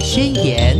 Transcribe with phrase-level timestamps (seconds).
[0.00, 0.78] 宣言》。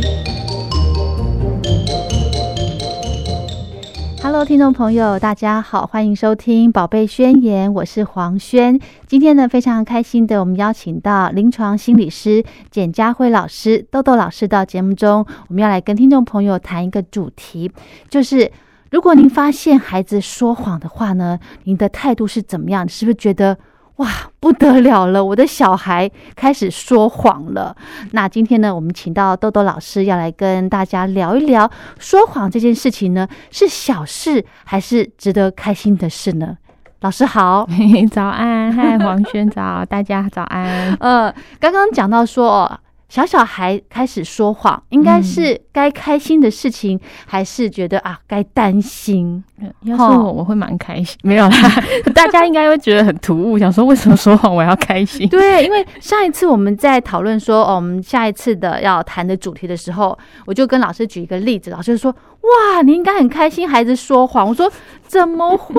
[4.21, 8.79] Hello，听众朋友，大家好，欢迎收听《宝贝宣言》，我是黄轩。
[9.07, 17.71] 今天呢，非常开心的，我们邀请到临床心理师简佳慧老师、豆豆老师到节目中，我们要来跟听众朋友谈一个主题，
[18.09, 18.51] 就是
[18.91, 22.87] 如果您发现孩子说谎的话呢，您的态度是怎么样？
[22.87, 23.57] 是不是觉得？
[24.01, 24.07] 哇，
[24.39, 25.23] 不得了了！
[25.23, 27.75] 我的小孩开始说谎了。
[28.13, 36.57] 那今天呢，我们请到豆豆老师要来跟大家聊一聊说谎这件事情呢，是小事还是值得开心的事呢？
[37.01, 37.67] 老师好，
[38.11, 40.97] 早安，嗨，黄轩早，大家早安。
[40.99, 42.79] 呃，刚刚讲到说。
[43.11, 49.43] 小小孩开始说谎，应该是该开心的事情，还是觉得啊该担心？
[49.81, 51.17] 要是我，我会蛮开心。
[51.21, 51.51] 没有啦，
[52.15, 55.27] 大家应该会觉得很突兀，想说为什么说谎我要开心？
[55.27, 64.71] 对，因为上一次我们在讨论说，哦，我们下一次的要谈的主题的时候，我就跟老师举一个例子，老师说：“哇，你应该很开心，孩子说谎。”我说
[65.05, 65.75] ：“怎么会？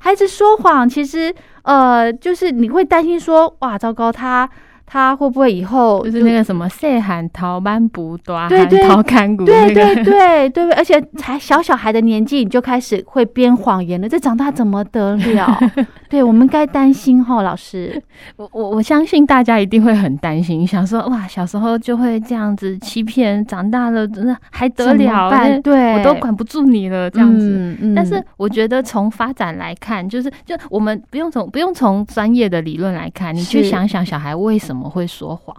[0.00, 1.32] 孩子说谎，其实
[1.62, 4.50] 呃，就是你会担心说，哇，糟糕，他。”
[4.92, 15.56] 他会不会以后就是那个什么岁喊逃班不多，对对，逃看股，对对对对，而且才小小孩的年纪，你就开始会编谎言了，这长大怎么得了？
[16.10, 18.02] 对我们该担心哈，老师，
[18.34, 25.60] 我我我相信大家一定会很担心，想说哇，小时候就会这样子欺骗，长大了真的还得了？
[25.62, 27.76] 对，我都管不住你了，这样子。
[27.94, 34.79] 但是我觉得从发展来看，就是就我们不用从不用从专业的理论来看，你去想想小孩为什么。
[34.80, 35.54] 怎么会说谎？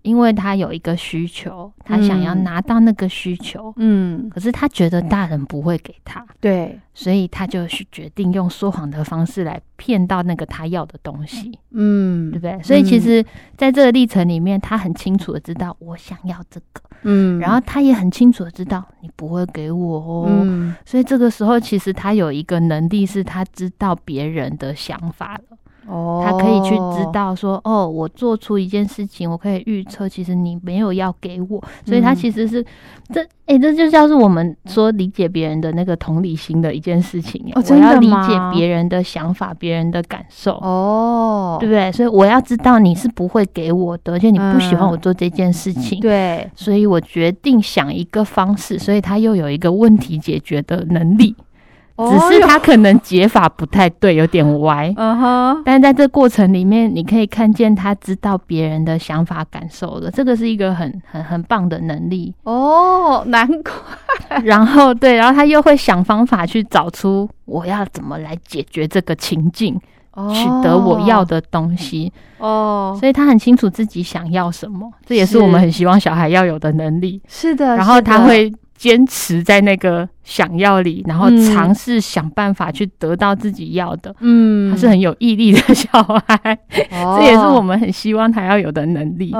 [0.00, 12.62] 因为他有一个需求，他想要拿到那个需求，嗯，可是他觉得大人不会给他，对，所以他就决定用说谎的方式来骗到那个他要的东西，嗯，对不对？
[12.62, 13.22] 所以其实
[13.58, 25.58] 在这个历程里面，他很清楚的知道我想要这个，嗯，然后他也很清楚的知道你不会给我哦，所以这个时候其实他有一个能力，是他知道别人的想法了。
[25.88, 32.64] 哦，他可以去知道说，哦，我做出一件事情，我可以预测，其实你没有要给我，所以他其实是
[33.12, 37.40] 这，哎，这就像是我们说理解别人的那个同理心的一件事情。
[37.54, 40.52] 哦，我要理解别人的想法，别人的感受。
[40.56, 41.92] 哦，对不对？
[41.92, 46.00] 所以我要知道你是不会给我的，而且你不喜欢我做这件事情。
[46.00, 51.36] 对，所以我决定想一个方式，所以他又有一个问题解决的能力。
[51.96, 54.92] 只是他可能解法不太对，有点歪。
[54.96, 62.34] 嗯哼，但是在这过程里面，你可以看见他知道别人的想法感受了，这个是一个很很很棒的能力。
[62.42, 63.72] 哦，难怪。
[64.44, 69.74] 然后对，然后他又会想方法去找出我要怎么来解决这个情境，
[70.34, 72.12] 取得我要的东西。
[72.38, 77.22] 哦，所以他很清楚自己想要什么，这也是我们很希望小孩要有的能力。
[77.26, 78.52] 是的，然后他会。
[78.76, 84.14] 坚持在那个想要里，然后尝试想办法去得到自己要的。
[84.20, 85.88] 嗯，他是很有毅力的小
[86.26, 89.34] 孩， 这也是我们很希望他要有的能力。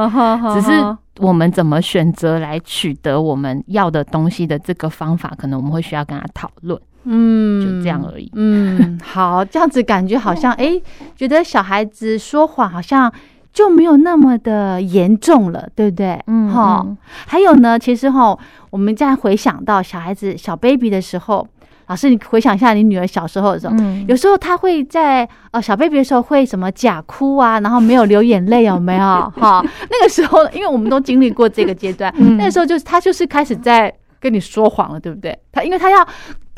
[0.55, 0.73] 只是
[1.19, 6.81] 我们怎么选择来取得我们要的东西的这个方法，可能我们会需要跟他讨论。
[7.05, 8.31] 嗯，就这样而已。
[8.35, 10.81] 嗯，好，这样子感觉好像哎，
[11.15, 13.13] 觉得小孩子说谎好像。
[13.53, 16.23] 就没有那么的严重了，对不对？
[16.27, 16.87] 嗯，哈。
[17.27, 18.39] 还有呢，其实哈，
[18.77, 21.49] 我们再回想到小孩子小 baby 的时候，
[21.87, 23.75] 老师，你回想一下你女儿小时候的时候，
[24.07, 29.03] 有时候她会在呃小 baby 的时候会什么假哭啊，然后没有流眼泪，有没有？
[29.41, 35.37] 哈，那个时候，因为我们都经历过这个阶段，那个时候就是她就是开始在跟你说谎了，对不对？
[35.51, 36.07] 她因为她要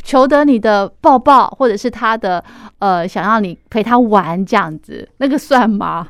[0.02, 2.42] 求得你的抱抱，或者是他的
[2.80, 6.08] 呃想要你陪他玩这样子，那个算吗？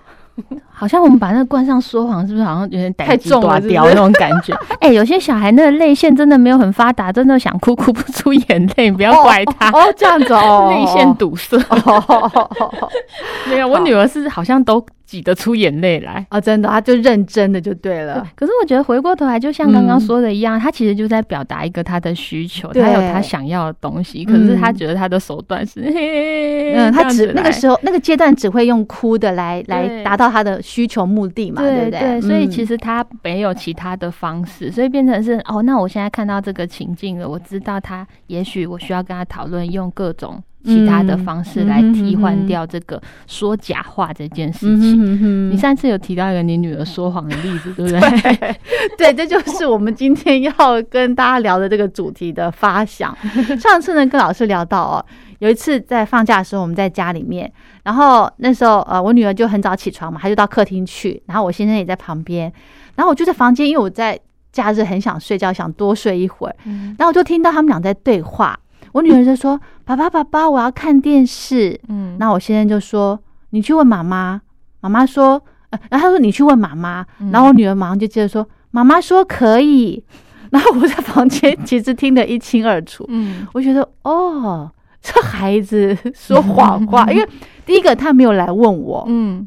[0.79, 3.61] 好像我们把那个冠上说谎，是不是好像有点太重了？
[3.63, 4.55] 掉那种感觉。
[4.81, 9.93] 哎，有些小孩那个泪腺真的没有很发达，真的想哭哭不出眼泪，不要怪他哦。
[9.97, 11.57] 这样子 哦，泪腺堵塞。
[11.57, 12.51] 哦
[13.51, 14.85] 没有，我女儿是好像都。
[15.09, 16.39] 挤得出眼泪来啊！
[16.39, 18.23] 真的，她就认真的就对了。
[18.37, 24.23] 可是我觉得回过头来，就像刚刚说的一样，她其实就在表达一个她的需求，她有她想要的东西。
[24.23, 25.81] 可是她觉得她的手段是，
[26.75, 32.21] 嗯，她只那个时候那个阶段只会用哭的来来达到她的需求目的嘛，对不对？
[32.21, 40.43] 所以其实他没有其他的方式，所以变成是哦，那我现在看到这个情境了，我知道他也许我需要跟他讨论用各种。
[40.65, 45.51] 其他的方式来替换掉这个说假话这件事情。
[45.51, 48.57] 你上次有提到一个你女儿说谎的例子，对不对？
[48.99, 50.53] 对，这就是我们今天要
[50.91, 53.17] 跟大家聊的这个主题的发想。
[53.59, 55.05] 上次呢，跟老师聊到哦，
[55.39, 57.51] 有一次在放假的时候，我们在家里面，
[57.85, 62.53] 然后那时候呃，我女儿就很早起床嘛，她就到客厅去，然后我先生也在旁边，
[62.97, 64.19] 然后我就在房间，因为我在
[64.51, 68.59] 假日很想睡觉，想多睡一会儿，然后我就听到他们俩在对话。
[68.99, 73.19] 我女儿就说：“爸爸，爸爸，我要看电视。”嗯，那我先生就说
[73.51, 74.41] ：“你去问妈妈。”
[74.83, 75.41] 妈妈说
[75.71, 80.03] ：“呃，然后他说你去问妈妈。”然后我女儿马上就接着说：“妈妈说可以。
[80.51, 83.05] ”然后我在房间 其实听得一清二楚。
[83.09, 84.69] 嗯，我觉得哦，
[85.01, 87.29] 这孩子 说谎话，因为
[87.65, 89.47] 第一个他没有来问我，嗯，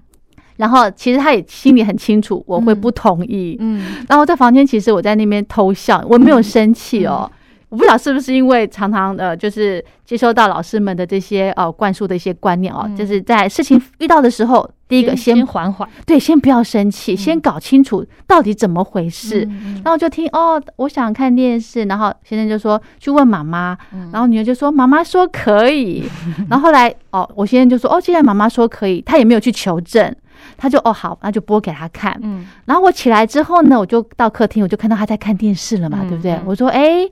[0.55, 7.29] 然后其实他也心里很清楚我会不同意，嗯，然后在房间其实我在那边偷笑，我没有生气哦。
[7.71, 19.49] 我不知道是不是因为常常呃，就是接收到老师们的这些呃灌输的一些观念哦，就是在事情遇到的时候，第一个先缓缓，对，先不要生气，先搞清楚到底怎么回事。
[19.75, 23.77] 然后就听哦，我想看电视，然后先生就说去问妈妈，
[24.11, 26.03] 然后女儿就说妈妈说可以，
[26.49, 30.13] 然后后来哦，我先生就说哦，既然妈妈说可以，他也没有去求证，
[30.57, 32.19] 他就哦好，那就播给他看。
[32.21, 36.37] 嗯，然后我起来之后呢，我就到客厅，我就看到他在看电视了嘛，对不对？
[36.45, 37.09] 我说哎。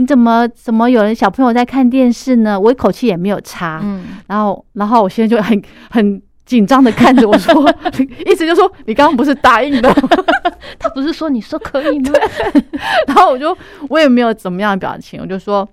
[0.00, 2.58] 你怎么怎么有人小朋友在看电视呢？
[2.58, 7.52] 我一口气也没有插，嗯，然后然后我现在就很很紧张的看着我 说，
[8.24, 9.94] 意思就说你刚刚不是答应的，
[10.80, 12.12] 他不是说你说可以吗？
[13.06, 13.54] 然后我就
[13.90, 15.68] 我也没有怎么样的表情，我就说。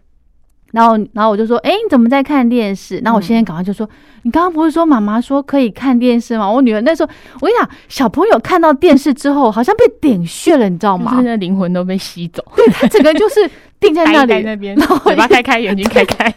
[0.74, 3.90] 然后，然后我就说：“哎，你怎么在看电视？”然后我现在赶快就说
[4.24, 7.10] ：“你刚刚不是说妈妈说可以看电视吗？”我女儿那时候，
[7.40, 11.14] 我跟你讲，小朋友看到电视之后，好像被点穴了，你知道吗？
[11.16, 16.34] 现在灵魂都被吸走，对他整个就是定在那里，那边，然后嘴巴开开，眼睛 开开。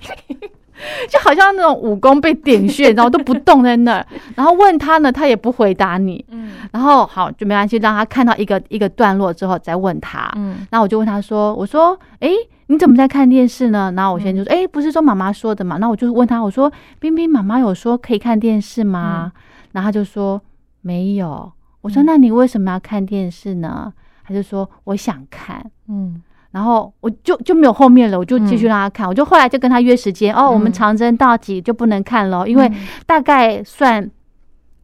[1.10, 4.06] 就好像那种武功被点穴，然后都不动在那儿。
[4.34, 6.24] 然后问他呢，他也不回答你。
[6.30, 6.52] 嗯。
[6.72, 10.32] 然后好就没关系，让他看到一个一个段落之后再问他。
[10.36, 10.66] 嗯。
[10.70, 12.30] 那我就问他说：“我说，哎，
[12.68, 19.30] 你怎么在看电视呢？”然后我现在就说：“哎，不是说妈妈说的嘛？”那我就问他：“我说，冰冰妈妈有说可以看电视吗？”
[19.72, 20.40] 然后他就说
[20.80, 21.52] ：“没有。”
[21.82, 23.92] 我说：“那你为什么要看电视呢？”
[24.26, 26.22] 他就说：“我想看。”嗯。
[26.52, 29.06] 然后我就就没有后面了，我就继续让他看。
[29.06, 32.70] 我就后来就跟他约时间哦，我们长征到几就不能看了，因为
[33.06, 34.10] 大概算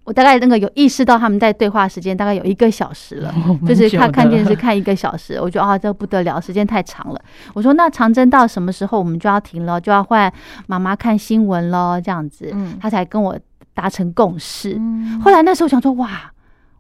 [0.05, 3.35] 我大概那个有意识到他们在对话时间大概有一个小时了，
[3.67, 7.21] 就是看看电视看一个小时，我觉得啊这不得了，时间太长了。
[7.53, 10.33] 我说那长征到什么时候我们就要停了，就要换
[10.69, 13.37] 妈妈看新闻了，这样子，他才跟我
[13.75, 14.81] 达成共识。
[15.21, 16.31] 后来那时候想说哇，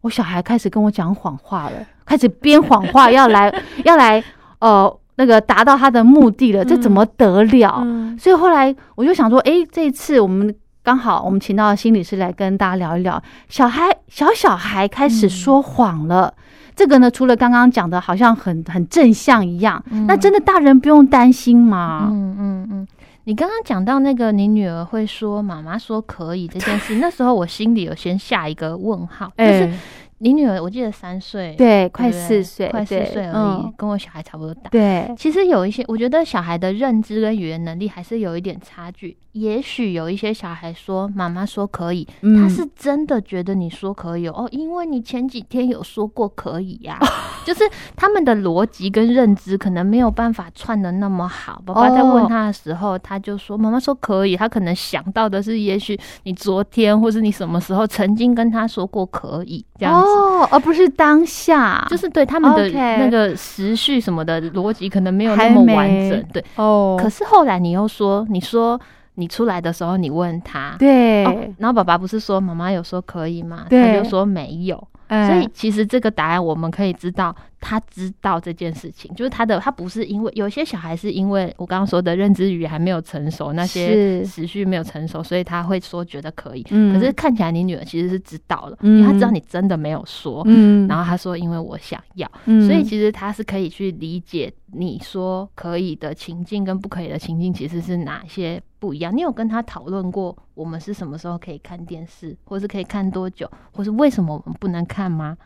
[0.02, 3.52] 我小孩开始跟我讲谎话了，开始编谎话要来
[3.84, 4.22] 要来。
[4.66, 7.86] 呃，那个达到他的目的了，这怎么得了？
[8.18, 10.52] 所以后来我就想说，哎，这一次我们
[10.82, 16.34] 刚好我们请到心理师来跟大家聊一聊，小孩小小孩开始说谎了，
[16.74, 22.08] 这个呢，除了刚刚讲的，好像很很正向一样，那真的大人不用担心吗？
[22.10, 22.88] 嗯嗯嗯，
[23.22, 29.70] 你刚刚讲到那个你女儿会说妈妈说可以这件事， 那时候我心里有先下一个问号，就是。
[30.18, 34.70] 你女儿我记得三岁，对，快四岁，快四岁而已，跟我小孩差不多大。
[34.70, 39.16] 对，其实有一些，我觉得小孩的认知跟语言能力还是有一点差距。
[39.32, 42.08] 也许有一些小孩说妈妈说可以，
[42.40, 46.98] 他是真的觉得你说可以哦，因为你前几天有说过可以呀。
[47.44, 47.62] 就是
[47.94, 51.62] 他们的逻辑跟认知可能没有办法串的那么好。
[51.64, 61.86] 爸爸在问他的时候，他就说妈妈说可以，他可能想到的是，也许你昨天或是你什么时候曾经跟他说过可以这样子，而不是当下。
[61.90, 66.24] 就是对他们的那个时序什么的逻辑可能没有那么完整。
[66.32, 68.80] 对哦，可是后来你又说，你说。
[69.18, 71.24] 你出来的时候，你问他，对，
[71.56, 73.64] 然后爸爸不是说妈妈有说可以吗？
[73.70, 74.76] 他就说没有。
[75.08, 86.62] 所以其实这个答案我们可以知道，他知道这件事情，就是他的他不是因为有些小孩是因为我刚刚说的认知语还没有成熟，那些时序没有成熟，所以他会说觉得可以。
[86.62, 90.42] 可是看起来你女儿其实是知道了，因为他知道你真的没有说。
[90.46, 99.14] 嗯，然后他说因为我想要，所以其实他是可以去理解你说可以的情境跟不可以的情境其实是哪些不一样。
[99.14, 104.86] 你有跟他讨论过我们是什么时候可以看电视，或是可以看多久，或是为什么我们不能？
[104.86, 105.36] 看吗？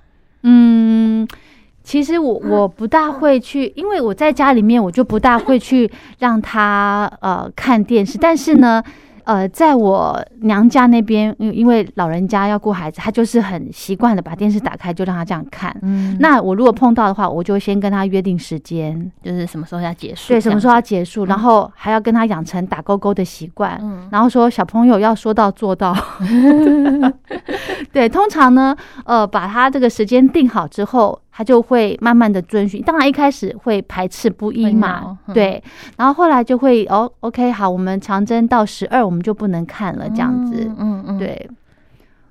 [0.43, 1.26] 嗯，
[1.82, 8.18] 其实我我不大会去，因为我在家里面，我就不大会去让他呃看电视。
[8.18, 8.82] 但是呢。
[9.25, 15.76] 呃，在我娘家那边，因因为老人家要顾孩子，他就是很习惯的把电视打开，就让他这样看。
[15.82, 23.78] 嗯，那我如果碰到的话，我就先跟他约定时间，就是什么时候要结束，对，什么时候要结束，然后还要跟他养成打勾勾的习惯。
[23.80, 25.94] 嗯，然后说小朋友要说到做到。
[27.92, 31.20] 对，通常呢，呃，把他这个时间定好之后。
[31.32, 35.62] 他就会慢慢的遵循，当然一开始会排斥不一嘛，对，
[35.96, 41.49] 然后后来就会哦，OK，好，我们长征到十二，我们就不能看了，这样子，嗯嗯，对，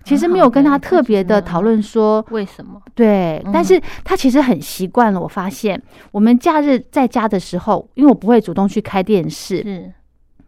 [0.03, 5.19] 其实没有跟他特别的讨论说为什么，对，但是他其实很习惯了。
[5.19, 9.91] 我发现我们假日在家的时候，因为我不会主动去开电视，是，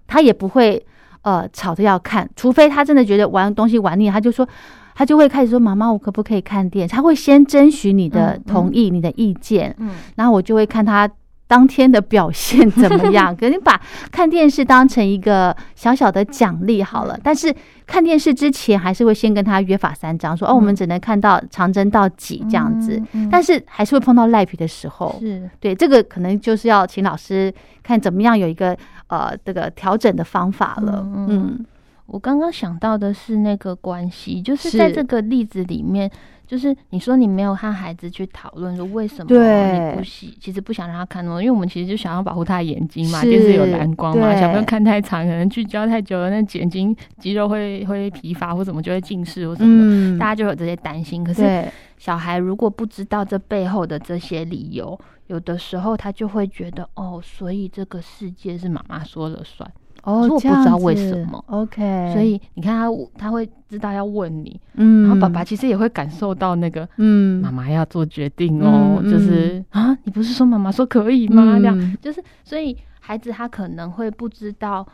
[0.08, 0.86] 他也不会
[1.22, 4.48] 呃吵着要看，除非他真的觉得玩东西玩腻，他就说。
[4.94, 11.10] 他就会开始说：“妈妈，我可不可以看电视？”他会先征询你的同意、你的意见，嗯，然后我就会看他
[11.48, 13.34] 当天的表现怎么样。
[13.36, 13.80] 可能把
[14.12, 17.20] 看电视当成一个小小的奖励好了。
[17.22, 17.54] 但是
[17.86, 25.18] 看电视之前，还是会先跟他约法三章，说：“哦，我们只能看到长征到几这样子。”但是还是会碰到赖皮的时候。
[25.20, 31.06] 是对这个可能就是要请老师看怎么样有一个呃这个调整的方法了。
[31.28, 31.66] 嗯。
[32.12, 36.12] 我刚刚想到的是那个关系，就是在这个例子里面，
[36.46, 51.24] 就是你说你没有和孩子去讨论说为什么你不喜，其实不想让他看哦，因为我们其实就想要保护他的眼睛嘛，就是有蓝光嘛，小朋友看太长，可能聚焦太久了，那眼睛肌肉会会疲乏或怎么就会近视或什么，大家就有这些担心。
[51.24, 51.66] 可是
[51.98, 59.72] 小孩如果不知道这背后的这些理由，有的时候他就会觉得哦，所以这个世界是妈妈说了算。
[60.04, 71.58] 哦，我不知道为什么，OK，所以你看他，他会知道要问你，嗯，然后爸爸其实也会感受到那个，嗯，妈妈要做决定哦，就是啊，你不是说妈妈说可以吗？
[71.60, 74.88] 这样，就是所以孩子他可能会不知道。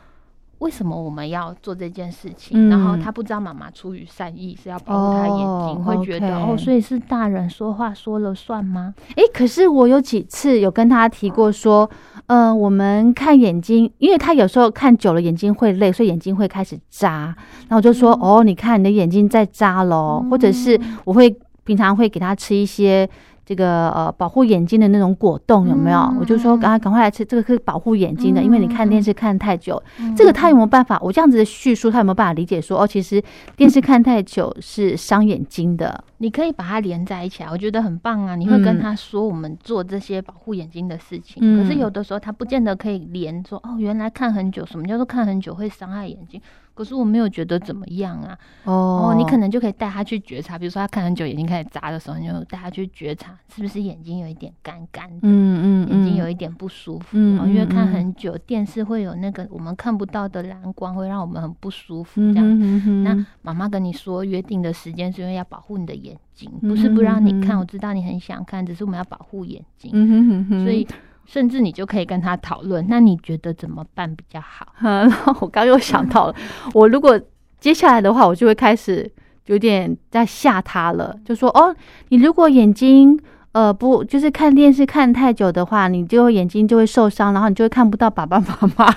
[0.58, 2.68] 为什么我们要做这件事情？
[2.68, 5.36] 然后他不知道妈妈出于善意是要保护他眼
[5.68, 8.92] 睛，会觉得哦，所以是大人说话说了算吗？
[9.14, 11.88] 诶，可是我有几次有跟他提过说，
[12.28, 17.34] 嗯，我们看眼睛，因为他有时候看久了眼睛会累，所以眼睛会开始扎。
[17.68, 23.06] 然后我就说，哦，你看你的眼睛在扎喽，或者是我会平常会给他吃一些。
[23.48, 26.14] 这个呃，保护眼睛的那种果冻有没有？
[26.20, 29.82] 我就说，赶快赶快来吃，这个可以保护眼睛的，因为你看电视看太久，
[30.14, 31.00] 这个他有没有办法？
[31.02, 32.60] 我这样子的叙述，他有没有办法理解？
[32.60, 33.24] 说哦，其实
[33.56, 36.04] 电视看太久是伤眼睛的。
[36.18, 38.36] 你可以把它连在一起啊，我觉得很棒啊！
[38.36, 41.56] 你会跟他说，我们做这些保护眼睛的事情。
[41.56, 46.38] 可是有的时候他不见得可以连说，哦，原来看很久，什么叫做看很久会伤害眼睛？
[46.78, 48.38] 可是我没有觉得怎么样啊！
[48.62, 55.18] 哦，你可能就可以带他去觉察，比如说他看很久，眼睛开始眨的时候，你就带他去觉察，是不是眼睛有一点干干的？
[55.22, 57.18] 嗯嗯，眼睛有一点不舒服。
[57.18, 62.20] 嗯，因为看很久电视会有那个我们看不到的蓝光，会让我们很不舒服。
[62.32, 67.58] 这样，那妈妈跟你说约定的时间是因为要保护你的眼睛，不是不让你看。
[67.58, 69.90] 我知道你很想看，只是我们要保护眼睛。
[69.92, 70.86] 嗯哼，所以。
[71.30, 74.66] 甚至你就可以跟他讨论，那你觉得怎么办比较好？
[75.40, 76.34] 我刚又想到了，
[76.72, 77.20] 我如果
[77.60, 79.08] 接下来的话，我就会开始
[79.46, 81.76] 有点在吓他了，就说：“哦，
[82.08, 83.20] 你如果眼睛……”
[83.52, 88.94] 呃，不，就是看电视看太久的话，你就眼睛就会受伤，然后你就会看不到爸爸妈妈。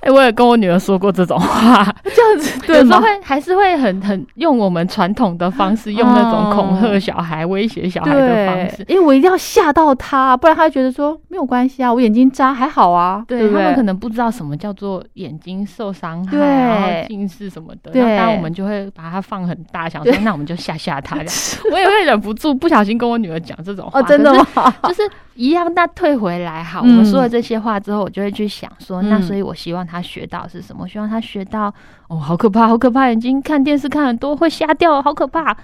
[0.00, 3.00] 哎，我也跟我女儿说过这种话， 这样子对吗？
[3.00, 13.24] 会还是会很很用我们传统的方式，用那种恐吓小孩、威胁小孩的方式，因为我一定要吓到他，不然他觉得说没有关系啊，我眼睛扎还好啊。
[13.26, 17.90] 对他们可能不知道什么叫做眼睛受伤害，然后近视什么的。
[17.90, 21.16] 对，当然我们就会把它放很大，想说那我们就吓吓他。
[21.72, 22.98] 我也会忍不住不小心。
[22.98, 24.72] 跟我女儿讲这种话，真的吗？
[24.84, 25.02] 就是
[25.34, 25.72] 一样。
[25.74, 30.82] 那退回来，好，我们说了这些话之后，我就会去想说，那所以我希望他学到是什么？
[30.82, 31.72] 我希望他学到，
[32.08, 35.56] 哦，好可怕，好可怕，眼睛看电视看很多会瞎掉，好可怕。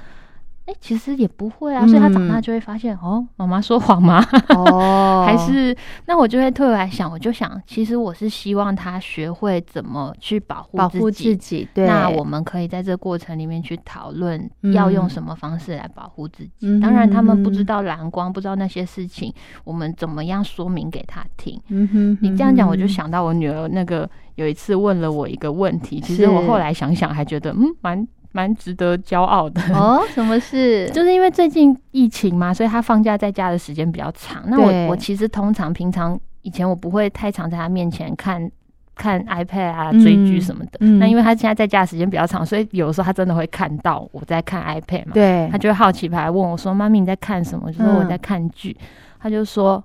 [0.66, 4.24] 哎，其实也不会啊，所以他长大就会发现，哦，妈妈说谎吗？
[4.56, 11.68] 哦，还是那我就会退回来想，我就想，其实我是希望他学会怎么去保护保护自己。
[11.74, 16.80] 对，那我们可以在这个过程里面去讨论，要用什么方式来保护自己。
[16.80, 19.30] 当然，他们不知道蓝光，不知道那些事情，
[19.64, 21.60] 我们怎么样说明给他听？
[21.68, 28.08] 嗯哼，你这样讲，我就想到我女儿那个有一次问了我一个问题，其实我后来想想，还觉得嗯蛮。
[28.36, 30.90] 蛮值得骄傲的哦，什么事？
[30.92, 34.42] 就是因为最近疫情嘛，所以他放假在家的时间比较长。
[34.48, 38.50] 那我我其实通常平常以前我不会太常在他面前看
[38.96, 40.84] 看 iPad 啊追剧什么的。
[40.98, 45.12] 那因为他现在在家的时间比较长，所以有的时候他真的会看到我在看 iPad 嘛。
[45.14, 48.76] 对，他就会好奇来问我说：“妈咪你在看什么？”就说我在看剧。
[49.20, 49.82] 他就说：“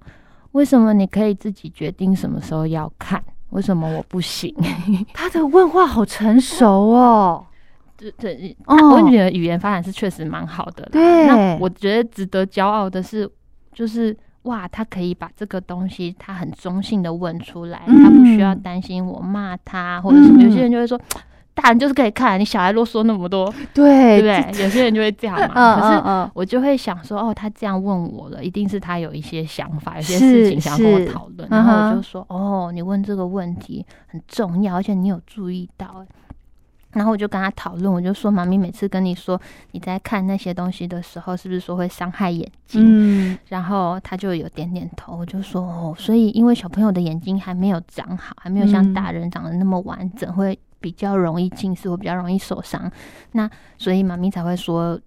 [0.53, 4.53] 为什么你可以自己决定什么时候要看？”为什么我不行？
[5.13, 7.45] 他的问话好成熟哦。
[7.99, 10.87] 对对，我女儿语言发展是确实蛮好的。
[10.91, 13.29] 对，那我觉得值得骄傲的是，
[13.73, 20.41] 就是哇，他可以把这个东西，他很中性的问出来，他不需要担心我骂他或者什么。
[20.41, 20.99] 有些人就会说。
[21.61, 24.63] 大人就是可以看，你小孩啰嗦那么多，对对不对？
[24.63, 25.75] 有些人就会这样嘛。
[25.75, 31.49] 可是我就会想说，哦，他这样问我了，一定是他有一些想法，有些事情想跟我讨论。
[31.49, 36.05] 然后我就说，哦，你问这个问题很重要，而且你有注意到。
[36.91, 39.39] 然后我就跟他讨论，我就说，妈咪每次跟你说
[39.71, 42.81] 你在看那些东西的时候，是不是说会伤害眼睛？
[42.83, 43.37] 嗯。
[43.47, 50.57] 然后他就有点点头，我就说，哦，所以因为小朋友的眼睛还没有长好，还没有像大人长得那么完整，会。
[50.81, 52.89] 比较容易近视，或比较容易受伤，
[53.33, 54.97] 那所以妈咪才会说，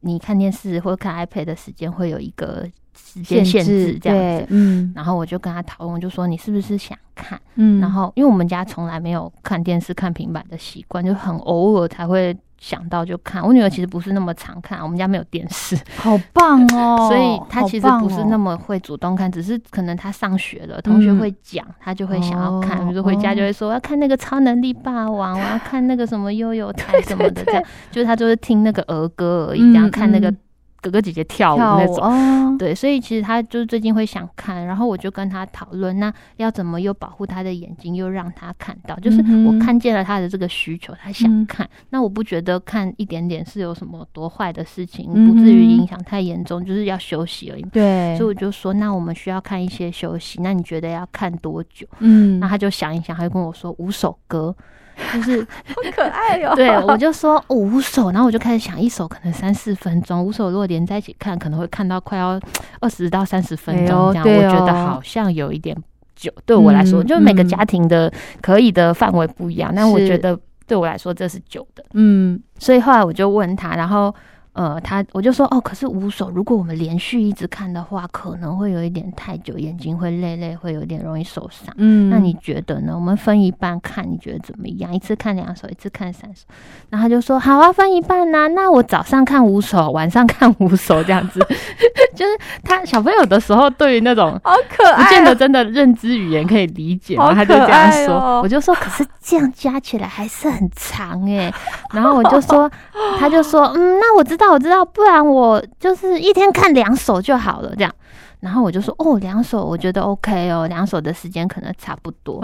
[0.00, 4.46] 你看电视或看 iPad 的时间会有一个时间限制，这样子。
[4.50, 7.40] 嗯，然后我就跟他讨论，就说你是不是想看？
[7.56, 12.36] 嗯，然后因为我们家从来没有看电视、看平板的习惯，就很偶尔才会。
[12.62, 17.08] 想到就看，我女儿其实不是那么常看，我们家没有电视， 好棒哦！
[17.08, 30.32] 所以她其实不是那么会主动看，只是可能她上学了，同学会讲，她就会想要看，比如说回家就会说要看那个超能力霸王，我要看那个什么悠悠 台什么的，这样就是她就是听那个儿歌而已，这样看那个。
[30.82, 47.62] 哥哥姐姐跳舞那种，对，所以其实他就是最近会想看，然后我就跟他讨论，那要怎么又保护他的眼睛，又让他看到，就是我看见了他的这个需求，他想看，那我不觉得看一点点是有什么多坏的事情，不至于影响太严重，就是要休息而已。
[47.72, 51.86] 对，所以我就说，那我们需要看一些休息，那你觉得要看多久？
[52.00, 54.52] 嗯，那他就想一想，他就跟我说五首歌。
[55.14, 56.54] 就是好可爱哟！
[56.54, 62.40] 对我就说五首，然后我就开始想，一首可能三四分钟，五首如果连在一起看，可能会看到快要
[62.80, 64.26] 二十到三十分钟这样。
[64.26, 65.76] 我觉得好像有一点
[66.14, 71.84] 久，对我来说，就每个家庭的可以的范围不一样，但我觉得对我来说这是久的。
[71.94, 74.14] 嗯，所以后来我就问他，然后。
[74.54, 81.74] 呃，他我就说哦，可是五首，如果我们连续一直看的话，可能会有一点太久，眼睛会累累，会有点容易受伤。
[81.78, 82.92] 嗯，那你觉得呢？
[82.94, 84.94] 我们分一半看，你觉得怎么样？
[84.94, 86.44] 一次看两首，一次看三首。
[86.90, 88.46] 然后他就说好啊，分一半呐。
[88.48, 91.40] 那我早上看五首，晚上看五首，这样子。
[92.14, 92.32] 就是
[92.62, 98.42] 他小朋友的时候，对于那种好可爱，不见得真的认知语言可以理解嘛，他就这样说。
[98.42, 101.50] 我就说，可是这样加起来还是很长哎。
[101.94, 102.70] 然后我就说，
[103.18, 104.41] 他就说，嗯，那我知道。
[104.44, 107.94] 那我知道，不然我就是一天看两首就好了，这样。
[108.42, 112.40] 然后我就说哦，两首我觉得 OK 哦，两首的时间可能差不多。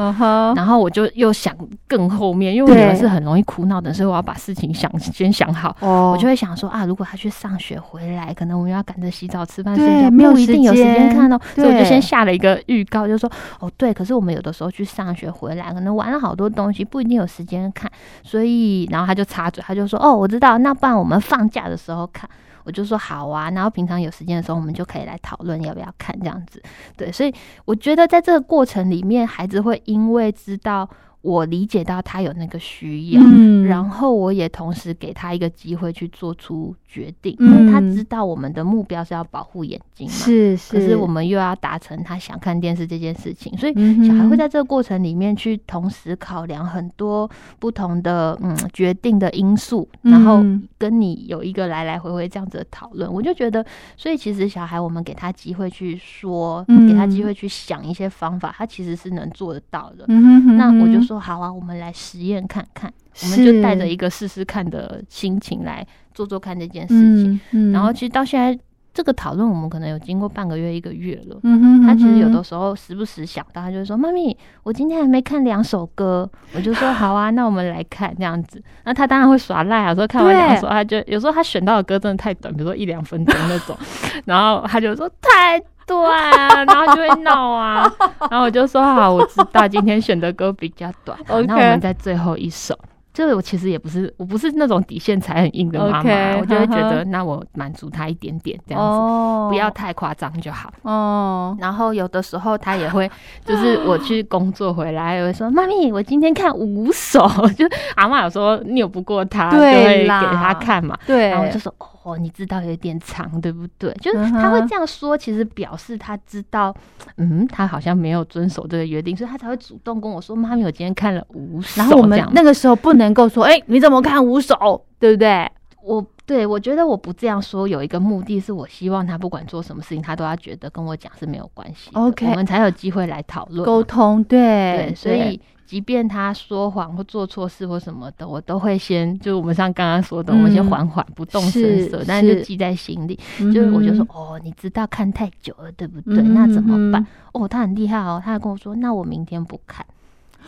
[0.55, 1.53] 然后我就又想
[1.88, 5.77] 更后面，因为我女儿是很容易哭闹的，所以我要把事情想先想好。
[5.81, 11.40] 我就会想说啊，如果她去上学回来，可能我们要赶着洗澡、吃饭、睡觉，没有一定有时间看哦。
[11.57, 17.90] 所以我就先下了一个预告，就说哦，对，可是我们有的时候去上学回来，可能玩了好多东西，不一定有时间看。
[18.22, 22.31] 所以，然后他就插嘴，他就说哦，我知道，那不然我们放假的时候看。
[22.68, 26.62] 我就说好啊，然后平常有时间的时候，我们就可以来讨论要不要看这样子。
[26.98, 30.87] 对，所以我觉得在这个过程里面，孩子会因为知道。
[31.20, 33.20] 我理解到他有那个需要，
[33.66, 43.74] 然后我也同时给他一个机会去做出决定，因为他知道我们的目标是要保护眼睛嘛，是是，可是我们又要达成他想看电视这件事情，所以
[44.07, 50.44] 小孩会在这个过程里面去同时考量很多不同的嗯决定的因素，然后
[50.79, 53.64] 跟你有一个来来回回这样子的讨论，我就觉得，
[53.96, 60.07] 所以其实小孩我们给他机会去说，给他机会去想一些方法，他其实是能做得到的。
[60.07, 60.98] 那我就。
[61.09, 67.72] 说好啊，我们来实验看看，我们就带着一个试试看的心情来做做看这件事情。
[67.72, 68.59] 然后其实到现在
[68.94, 71.38] 这个讨论，我们可能有经过半个月、一个月了。
[71.42, 76.28] 嗯哼，他其实有的时候时不时想到，他就说：“妈咪，我今天还没看两首歌。
[76.54, 83.76] ”我就说：“好啊，那我们来看这样子。”那他当然会耍赖啊，说看完两首，他就有时候他选到的歌真的太短，比如说一两分钟那种，
[84.26, 85.62] 然后他就说太。
[85.88, 87.90] 对啊，然后就会闹啊，
[88.31, 92.78] 然后我就说好，我知道今天选的歌比较短，那我们在最后一首。
[93.18, 100.72] 这个我其实也不是，我不是那种底线才很硬的妈妈，我就会觉得那我满足他一点点这样子，不要太夸张就好。
[100.83, 103.11] 哦，然后有的时候他也会，
[103.44, 107.26] 就是我去工作回来，会说妈咪，我今天看五首，
[107.59, 110.96] 就阿妈有时候拗不过他，就会给他看嘛。
[111.04, 111.74] 对，然后就说。
[111.78, 113.92] 哦，你知道有点长，对不对？
[114.01, 116.75] 就是他会这样说，其实表示他知道，
[117.16, 125.49] 嗯，他好像没有遵守这个约定，所以他才会主动跟我说：“妈咪，我今天看了五首。”然后我们那个时候不能够说：“哎，你怎么看五首？”对不对？
[125.88, 131.90] 我对我觉得我不这样说，有一个目的是我希望他不管做什么事情，他都要觉得跟我讲是没有关系。
[131.94, 134.22] OK，我们才有机会来讨论沟通。
[134.24, 143.18] 对，所以即便他说谎或做错事或什么的，我都会先就我们像刚刚说的，我们先缓缓不动声色，但是就记在心里。
[143.38, 146.22] 就是我就说哦，你知道看太久了，对不对？
[146.22, 147.07] 那怎么办？
[147.33, 149.85] 哦，他很厉害哦，他还跟我说，那我明天不看。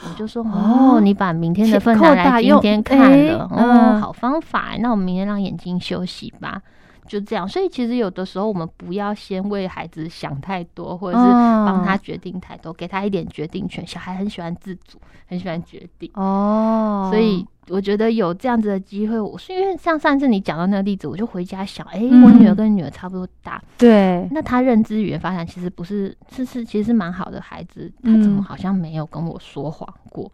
[0.03, 4.71] 我就说哦，你把明天的份拿来今天看了哦，好方法。
[4.79, 6.63] 那我们明天让眼睛休息吧，
[7.11, 7.49] 就这样。
[7.49, 13.85] 所以其实有的时候我们不要先为孩子想太多，或者是帮他决定太多，给他一点决定权。
[13.85, 17.45] 小孩很喜欢自主，很喜欢决定哦，所以。
[17.69, 30.29] 我觉得有这样子的机会，我是因为像上次你讲到那个例子，我就回家想，哎，我女儿跟女儿差不多大，对，那她认知语言发展其实不是，是是其实是蛮好的孩子，她怎么好像没有跟我说谎过？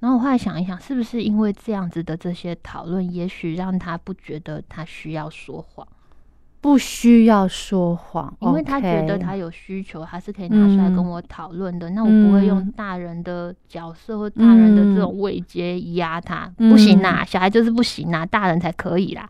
[0.00, 5.86] 然后我后来想一想，是不是因为这样子的这些讨论，也许让他不觉得他需要说谎。
[6.62, 11.90] 不需要说谎，因为他觉得他有需求，他是可以拿出来跟我讨论的。
[11.90, 19.28] 那我不会用大人的角色或大人的这种位阶压他，不行啦，小孩就是不行啦，大人才可以啦。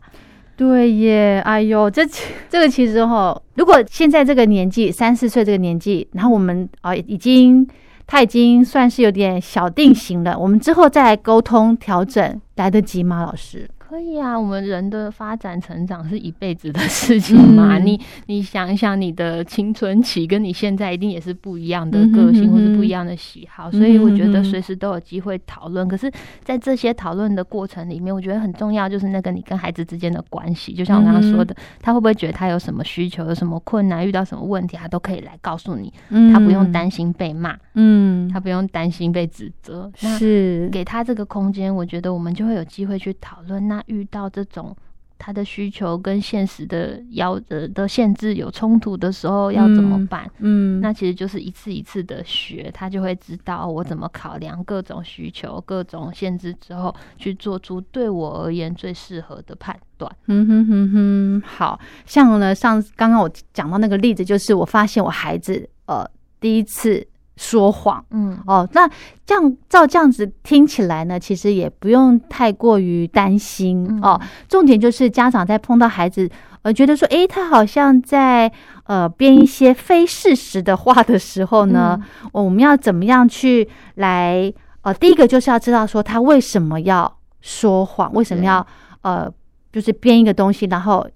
[0.55, 2.03] 对耶，哎呦，这
[2.47, 7.67] 这个其实哈，如果现在这个年纪三四岁这个年纪，然后我们啊已经
[8.05, 13.23] 他已经算是有点小定型了，我们之后再来沟通调整来得及吗？
[13.23, 13.67] 老师？
[13.93, 17.77] 可以啊，我们人的发展成长是一辈子的事情嘛。
[17.77, 25.87] 你你想一想，你的青春期跟你现在一定也是不一样的个性或是不一样的喜好，所以我觉得随时都有机会讨论。
[25.87, 26.11] 可是，
[26.43, 30.73] 在这些讨论的过程里面，我觉得很重要就是那个你跟孩子之间的关系。
[30.73, 35.93] 就像我刚刚说的，他会不会觉得他有什么需求、有什么困难、遇到什么问题，他都可以来告诉你，
[36.31, 43.82] 他不用担心被骂，嗯，他不用担心被指责，是给他这个空间，我觉得我们就会有机会去讨论那。
[43.87, 44.75] 遇到这种
[45.17, 50.29] 他的需求跟现实的要的的限制有冲突的时候，要怎么办？
[50.39, 60.13] 嗯，那其实就是一次一次的学，他就会知道我怎么考量各种需求、各种限制之后，去做出对我而言最适合的判断。
[60.25, 66.05] 嗯哼哼哼，好像呢，上刚刚我讲到那个例子，就是我发现我孩子呃
[66.41, 67.07] 第一次。
[67.35, 68.87] 说谎，嗯，哦，那
[69.25, 74.19] 这样照这样子听起来呢，其实也不用太过于担心哦。
[74.47, 76.29] 重点就是家长在碰到孩子，
[76.61, 78.51] 呃，觉得说，诶，他好像在
[78.85, 81.99] 呃编一些非事实的话的时候呢，
[82.31, 84.53] 我们要怎么样去来？
[84.83, 88.65] 呃，第一个就是要知道说他为什么要说谎，为什么要
[89.01, 89.27] 呃，
[89.71, 91.07] 就是编一个东西，然后。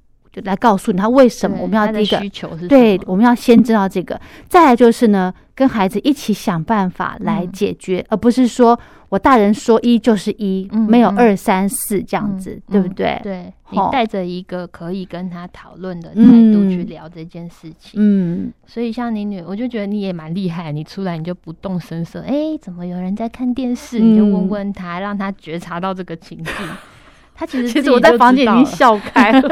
[0.45, 13.19] 来告诉你他为什么我们要第一个需求是对，我们要先知道这个，再来就是呢，跟孩子一起想办法来解决，而不是说我大人说一就是一，没有二三四这样子，对不对？
[13.23, 16.21] 对，你带着一个可以跟他讨论的态
[16.53, 17.93] 度去聊这件事情。
[17.95, 23.99] 嗯，所以像你女，我就觉得你也蛮厉害，你出来你就不动声色， 哎，怎么有人在看电视？
[23.99, 26.53] 你就问问他，让他觉察到这个情境。
[27.39, 29.41] 他其实其实我在房间已经笑开了，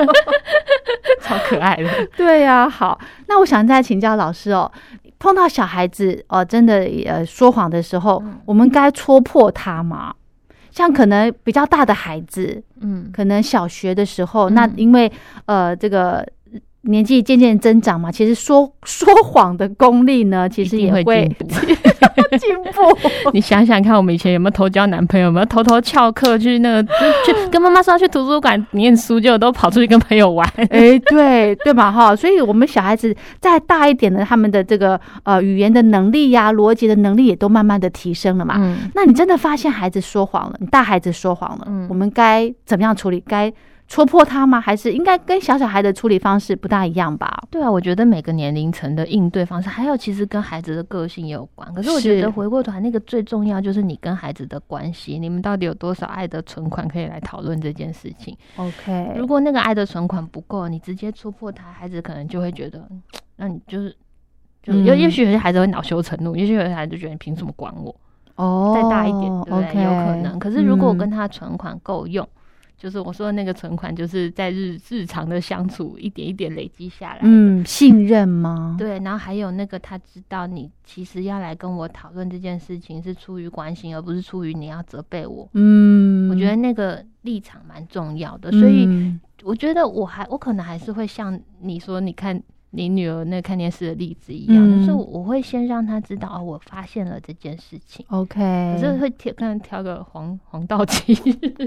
[1.26, 1.90] 超可爱的。
[2.16, 4.72] 对呀，好，那我想再请教老师哦，
[5.20, 10.14] 碰到小孩子哦，真的呃说谎的时候，我们该戳破他吗？
[10.72, 15.12] 像可能比较大的孩子，嗯，可能小学的时候，那因为
[15.46, 16.26] 呃这个。
[16.88, 21.28] 年纪渐渐增长嘛，其实说说谎的功力呢，其实也会
[22.38, 22.98] 进步。
[23.34, 25.26] 你想想看，我们以前有没有偷交男朋友？
[25.26, 26.84] 有没有偷偷翘课去那个
[27.26, 30.48] 去跟妈妈说要去图书馆念书，就都跑出去跟朋友玩？
[30.70, 32.16] 哎，对对嘛哈。
[32.16, 38.56] 所以，我们小孩子再大一点的，他们的这个呃语言的能力呀、逻辑的能力也都慢慢的提升了嘛。
[38.60, 38.90] 嗯。
[38.94, 43.24] 那你真的发现孩子说谎了，你大孩子说谎了，嗯，我们该怎么样处理？
[43.28, 43.52] 该。
[43.88, 44.60] 戳破他吗？
[44.60, 47.44] 还是应该跟小小孩的处理方式不大一样吧？
[47.52, 51.72] 对啊，我觉得每个年龄层的应对方式，还有其实跟孩子的个性也有关。
[51.74, 62.84] 可是我觉得回过头来，那个最重要就是你跟孩子的关系，你们到底有多少爱的存款可以来讨论这件事情？OK，如果那个爱的存款不够，你直接戳破他，孩子可能就会觉得，
[63.36, 63.96] 那你就是，
[64.64, 67.96] 就也也许有些孩子会恼羞成怒，也许有些孩子就觉得你凭什么管我？
[68.36, 69.84] 哦，再大一点，对不对？
[69.84, 70.40] 有可能。
[70.40, 72.28] 可是如果我跟他存款够用。
[72.78, 77.20] 就是我说的那个存款，就是在日日常的相处一点一点累积下来。
[77.24, 78.76] 嗯，信任吗？
[78.78, 85.50] 对，然后还有那个他知道你其实要来跟我讨论这件事情是出于关心，而不是出于你要责备我。
[85.54, 88.88] 嗯，我觉得那个立场蛮重要的，所以
[89.44, 92.42] 我觉得我还我可能还是会像你说，你看。
[92.76, 98.06] 你女儿那看电视的例子一样，就是我会先让她知道哦，我发现了这件事情。
[98.10, 98.40] OK，
[98.76, 101.16] 可是会挑可能挑个黄 黄道期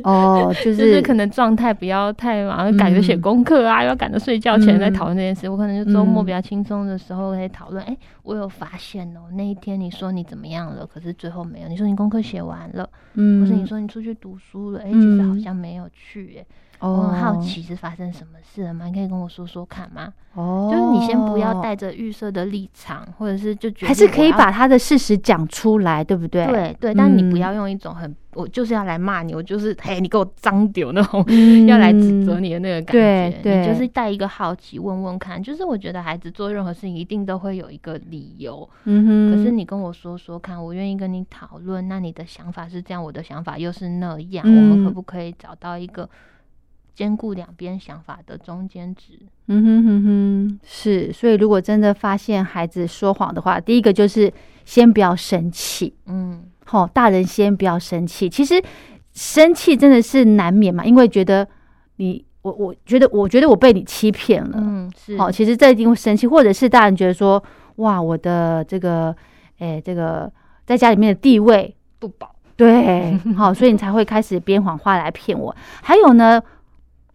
[0.05, 5.49] 哦， 就是可能状态不要太忙，赶着写功课啊，要赶着睡觉前在讨论这件事。
[5.49, 7.83] 我可能就周末比较轻松的时候可以讨论。
[7.85, 11.69] 哎，我有发现哦，那一天你说你怎么样了，可是最后没有。
[11.69, 16.45] 你说你功课写完了，嗯，或是你说你出去读书了，哎，其实好像没有去，哎。
[16.81, 18.87] 我很好奇是发生什么事了吗？
[18.87, 20.13] 你可以跟我说说看吗？
[20.35, 26.47] 哦，就是你先不要带着预设的立场，或者是就觉得还是可以把他的事实讲出来，对不对？
[26.47, 31.25] 对对，但你不要用一种很我就是要来骂你，我就是嘿，你给我脏丢那种
[31.67, 33.41] 要来指责你的那个感觉。
[33.43, 35.43] 对，你就是带一个好奇问问看。
[35.43, 38.69] 就是我觉得孩子做任何事情一定都会有一个理由。
[38.85, 39.37] 嗯哼。
[39.37, 41.89] 可是你跟我说说看，我愿意跟你讨论。
[41.89, 46.09] 那你的想法是这样，我的想法又是那样，我们可不可以找到一个？
[46.99, 49.13] 兼顾两边想法的中间值，
[49.47, 51.13] 嗯哼哼哼，是。
[51.13, 54.33] 所以如果真的发现孩子说谎的话，第一个就是
[54.65, 58.29] 先不要生气，嗯，好，大人先不要生气。
[58.29, 58.61] 其实
[59.13, 61.47] 生气真的是难免嘛，因为觉得
[61.99, 65.17] 你，我，我觉得，我觉得我被你欺骗了，嗯，是。
[65.17, 67.41] 好，其实这一定会生气，或者是大人觉得说，
[67.77, 69.15] 哇，我的这个，
[69.61, 70.29] 哎，这个
[70.67, 75.55] 在家里面的地位不保，对，好，所以你才会开始编谎话来骗我。
[75.81, 76.43] 还有呢。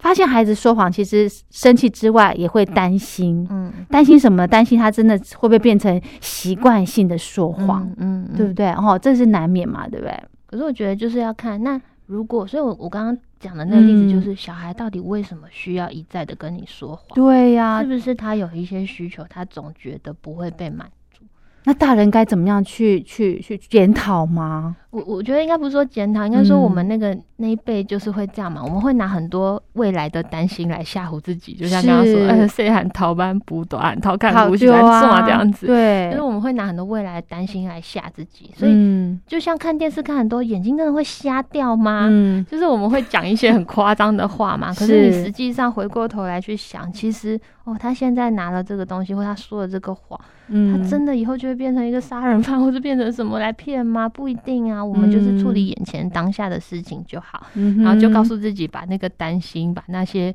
[0.03, 4.45] 发现孩子说谎，其实生气之外也会担心，嗯，担心什么？
[4.45, 8.69] 担心他真的会不会变成习惯性的说谎，嗯，对不对？
[8.73, 10.13] 哦，这是难免嘛，对不对？
[10.45, 17.07] 可是我觉得就是要看，那如果，所以我我刚刚讲的那个例子，就是小孩到底为什么需要一再的跟你说谎？
[17.15, 21.23] 对呀，是不是他有一些需求，他总觉得不会被满足？
[21.63, 24.75] 那大人该怎么样去去去检讨吗？
[24.93, 28.61] 我我觉得应该不是说检讨，应该说我们那个那一辈就是会这样嘛。
[28.63, 35.65] 我们会拿很多未来的担心来吓唬自己，就像刚刚说，呃， 谁喊逃班补短，逃看补习来做这样子。
[35.65, 38.51] 对，就是我们会拿很多未来的担心来吓自己。
[38.55, 42.07] 所以，就像看电视看很多，眼睛真的会瞎掉吗？
[42.11, 44.67] 嗯，就是我们会讲一些很夸张的话嘛。
[44.67, 50.19] 可是你实际上回过头来去想，其实哦，他现在拿了这个东西，或他说了这个谎。
[50.49, 54.09] 嗯他真的以后就会变成一个杀人犯，或者变成什么来骗吗？
[54.09, 60.33] 不一定啊，我们就是处理眼前当下的事情就好，然后就告诉自己，把那个担心，把那些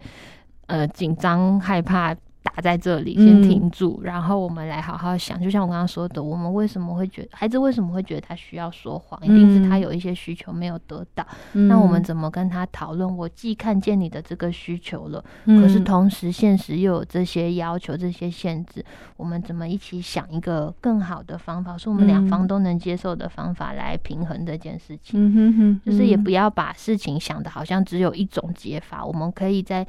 [0.67, 2.15] 呃紧张害怕。
[2.43, 5.41] 打在这里，先停住，然后我们来好好想。
[5.43, 9.21] 就像我刚刚说的，我们为什么会觉得孩子为什么会觉得他需要说谎？
[9.23, 11.27] 一定是他有一些需求没有得到。
[11.53, 13.17] 那我们怎么跟他讨论？
[13.17, 18.85] 我既看见你的这个需求了，可是同时现实又有这些要求、这些限制，
[19.17, 25.21] 我们怎么一起想一个更好的方法，是我们两方都能接受的方法来平衡这件事情？
[25.21, 29.87] 嗯哼哼，就是也不要把事情想的好像只有一种解法，我们可以在。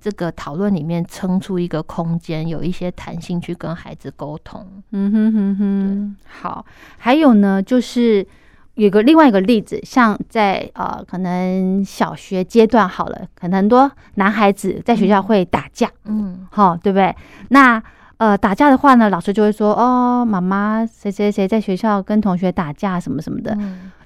[0.00, 4.64] 这个讨论里面撑出一个空间，有一些弹性去跟孩子沟通。
[4.92, 6.64] 嗯哼哼哼，好。
[6.98, 8.26] 还有呢，就是
[8.74, 17.14] 有个另外一个例子，像在呃，可能小学阶段好了，可能很多男孩子在学校会打架，嗯，好，对不对？
[17.48, 17.82] 那
[18.18, 23.56] 呃，打架的话呢，老师就会说，哦，妈妈谁谁谁在学校跟同学打架什么什么的。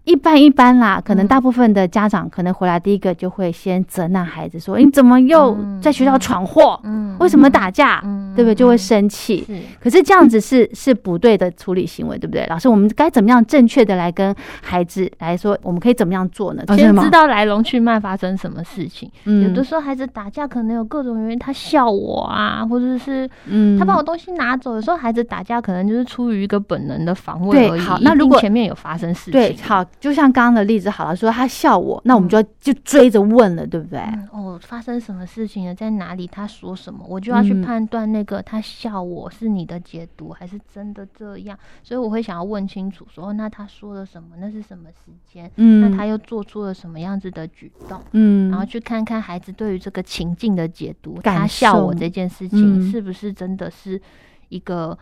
[0.04, 6.80] 一般一般啦，可能大部分的家长可能回来第一个就会先责难孩子说：“你怎么又在学校闯祸？
[6.84, 8.00] 嗯为什么打架？
[8.34, 8.54] 对不对？
[8.54, 9.46] 就会生气。
[9.78, 12.46] 可是这样子是是不对的处理行为，对不对？
[12.46, 15.56] 老师，我们该怎么样正确的来跟孩子来说？
[15.62, 16.64] 我们可以怎么样做呢？
[16.76, 19.10] 先知道来龙去脉，发生什么事情。
[19.24, 24.74] 有的时候孩子打架可能有各种原因，他笑我啊，或者是嗯，他把我东西拿走。
[24.76, 27.80] 有时候孩子打架可能就是出于一个本能的防卫而已。
[27.80, 29.84] 好，那如果前面有发生事情，对，好。
[29.98, 34.00] 就像刚刚的例子，好了，说他笑我，那我们就要就追着问了，对不对？
[34.32, 35.74] 哦，发生什么事情了？
[35.74, 36.26] 在哪里？
[36.26, 37.04] 他说什么？
[37.06, 41.58] 我就要去判断那个他笑我是你的解读，还是真的这样？
[41.82, 44.36] 所以我会想要问清楚，说那他说了什么？
[44.38, 45.50] 那是什么时间？
[45.56, 48.00] 嗯，那他又做出了什么样子的举动？
[48.12, 54.00] 嗯，然后去看看孩子对于这个情境的解读，他笑我这件事情是不是真的是
[54.48, 54.98] 一个。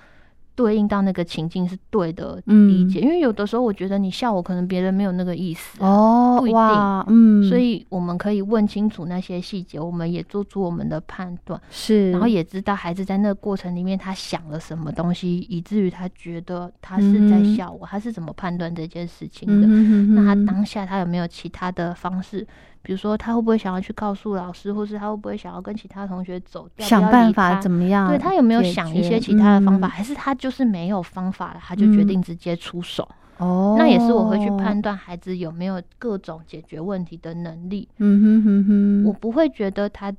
[0.58, 19.68] 对应到那个情境是对的理解，因为有的时候我觉得你笑我，可能别人没有那个意思哦，不一定，嗯，所以我们可以问清楚那些细节，我们也做出我们的判断，是，然后也知道孩子在那个过程里面他想了什么东西，以至于他觉得他是在笑我，他是怎么判断这件事情的？
[20.12, 22.44] 那他当下他有没有其他的方式？
[22.82, 26.86] 比如说，他会不会想要去告诉老师，或是他会不会想要跟其他同学走掉？
[26.86, 28.08] 想办法怎么样？
[28.08, 29.88] 对他有没有想一些其他的方法？
[29.88, 33.08] 还是他就是没有方法了，他就决定直接出手？
[33.38, 37.88] 哦，那也是我会去判断孩子有没有各种解决问题的能力。
[37.98, 40.12] 嗯哼哼哼，我不会觉得他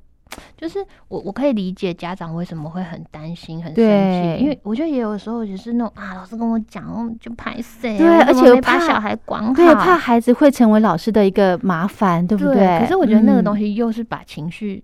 [0.57, 12.79] 就是我我可以理解家长为什么会很担心、很生气，因为我觉得也有时候就是那种啊，老师跟我讲，就拍谁，对，而且又把小孩管好，对，怕孩子会成为老师的一个麻烦，对不对？
[12.79, 14.83] 可是我觉得那个东西又是把情绪。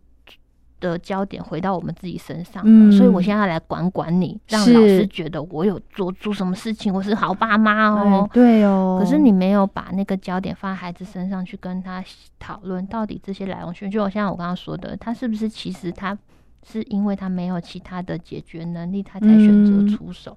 [0.89, 8.29] 的焦点回到我们自己身上，所以我现在来管管你，让老师觉得我有做出什么事情，我是好爸妈哦。
[8.31, 8.97] 对哦。
[8.99, 12.03] 可是你没有把那个焦点放在孩子身上去跟他
[12.39, 16.17] 讨论，到底这些来龙去脉，就像我刚刚说的，他是不是其实他
[16.63, 20.35] 是因为他没有其他的解决能力，他才选择出手。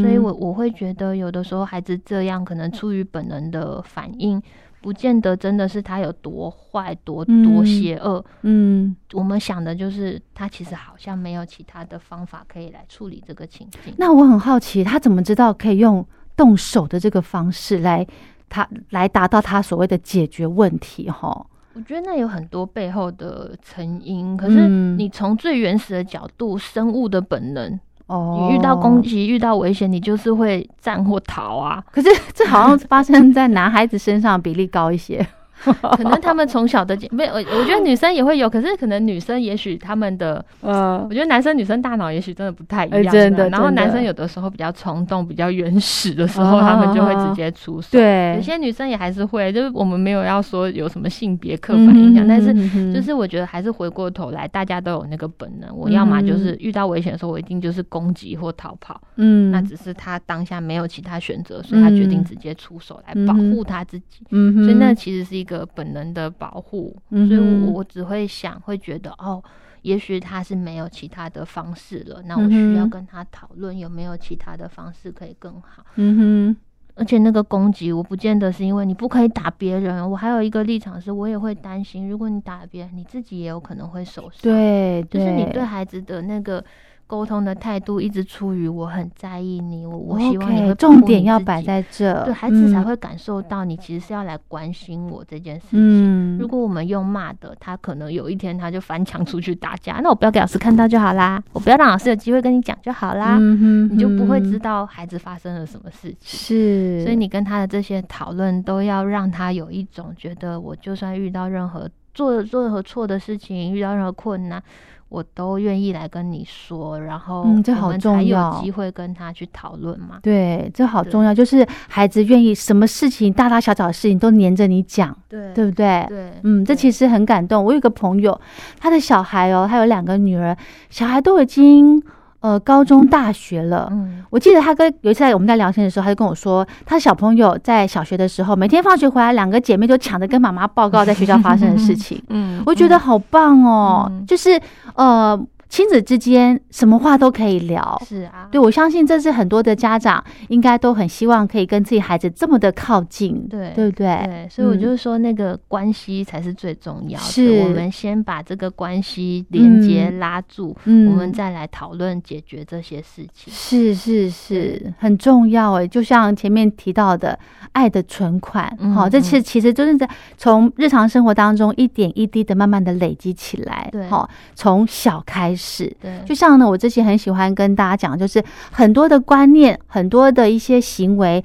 [0.00, 4.42] 所以我我会觉得有的时候孩子这样，可能出于本能的反应。
[4.80, 8.24] 不见得真的是他有多坏、多多邪恶。
[8.42, 13.94] 嗯，我们想的就是他其实好像没有其他的方法可以来处理这个情境。
[13.98, 18.06] 那我很好奇，他怎么知道可以用动手的这个方式来
[18.48, 21.10] 他来达到他所谓的解决问题？
[21.10, 24.36] 哈，我觉得那有很多背后的成因。
[24.36, 27.80] 可是你从最原始的角度，生物的本能。
[28.06, 31.82] 哦，你遇到攻击、遇到危险，你就是会战或逃啊。
[31.90, 35.26] 可是这好像发生在男孩子身上比例高一些。
[35.96, 43.12] 可能他们从小的没有，我觉得女生也会有，可是可能女生也许他们的，呃，我觉得男生女生大脑也许真的不太一样。
[43.12, 47.88] 真的，然后男生有的时候比较冲动、比较原始的时候，他们就会直接出手。
[47.92, 52.52] 对，有些女生也还是会，就是我们没有要说有什么性别刻板印象，但是
[52.92, 55.74] 就是我觉得还是回过头来，大家都有那个本能。
[55.76, 59.00] 我要么就是遇到危险的时候，我一定就是攻击或逃跑。
[59.16, 64.20] 嗯，那只是他当下没有其他选择，所以他决定直接出手来保护他自己。
[64.30, 65.56] 嗯，所以那其实是一个。
[65.56, 69.42] 个本能的保护，所以我我只会想，会觉得哦，
[69.82, 75.86] 也许他是没有其他的方式了，那我需要跟他讨论有没有其他的方式可以更好。
[75.94, 76.56] 嗯哼，
[76.96, 84.42] 而且那个攻击，我不见得是因为你不可以打别人，我还有一个立场是，我也会担心，如果你打别人，你自己也有可能会受伤。
[84.42, 86.62] 对，就是你对孩子的那个。
[87.06, 96.38] 沟通的态度一直出于我很在意你，我我希望你会重点要摆在这，对孩子才会感受到你其实是要来关心我这件事情。
[96.38, 106.18] 如果我们用骂的，他可能有一天他就翻墙出去打架，那我不要给老师看到就好啦，我不要让老师有机会跟你讲就好啦，你就不会知道孩子发生了什么事情。
[106.20, 114.60] 是，所以你跟他的这些讨论都要让他有一种觉得，我就算遇到任何做做任何错的事情，遇到任何困难。
[115.08, 120.18] 我都愿意来跟你说，然后嗯，这好重要有机会跟他去讨论嘛。
[120.22, 126.04] 对，这好重要，就是孩子愿意什么事情，大大小小的事情都黏着你讲，对，对不对？
[126.08, 127.64] 对，嗯，这其实很感动。
[127.64, 128.38] 我有个朋友，
[128.80, 130.56] 他的小孩哦，他有两个女儿，
[130.90, 132.02] 小孩都已经。
[132.46, 133.88] 呃，高中、大学了。
[133.90, 142.22] 嗯，我记得他跟有一次在我们在聊天的时候，他就跟我说，他小朋友在小学的时候，每天放学回来，两个姐妹就抢着跟妈妈报告在学校发生的事情。
[142.28, 144.60] 嗯，我觉得好棒哦，就是
[144.94, 145.36] 呃。
[145.68, 154.22] 亲子之间什么话都可以聊，是啊，对我相信这是很多的家长应该都很希望可以跟自己孩子这么的靠近，对对不对？
[154.24, 157.24] 对，所以我就是说那个关系才是最重要的。
[157.24, 163.52] 是，我们先把这个关系连接拉住，我们再来讨论解决这些事情。
[163.52, 167.36] 是是是，很重要哎，就像前面提到的
[167.72, 175.55] 爱的存款，好，这其实其实就是在从日常生活当中一点一滴的慢慢的累积起来，对，好，从小开。
[175.56, 181.42] 是，对，就像呢，我之前很喜欢跟大家讲，就是很多的观念，很多的一些行为，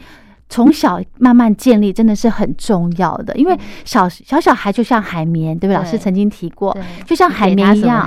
[0.49, 3.33] 从小慢慢建立，真的是很重要的。
[3.35, 5.75] 因为小小小孩就像海绵，对不对？
[5.75, 8.05] 老师曾经提过，就像海绵一样？